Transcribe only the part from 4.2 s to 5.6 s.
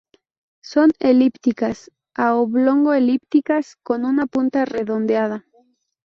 punta redondeada.